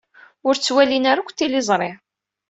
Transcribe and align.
Ur 0.47 0.55
ttwalin 0.55 1.05
ara 1.11 1.21
akk 1.21 1.31
tiliẓri. 1.33 1.91